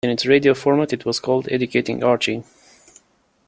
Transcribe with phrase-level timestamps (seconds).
[0.03, 2.41] In its radio format it was called "Educating Archie".